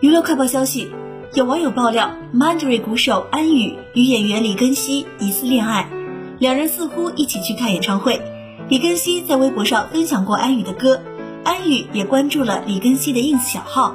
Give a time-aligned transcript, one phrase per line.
[0.00, 0.92] 娱乐快报消息，
[1.34, 5.88] 有网友爆料，Mandarin 鼓手安宇与演员李根熙疑似恋爱，
[6.38, 8.22] 两人似乎一起去看演唱会。
[8.68, 11.00] 李根熙在微博上分享过安宇的歌，
[11.42, 13.92] 安宇也关注了李根熙的 ins 小号。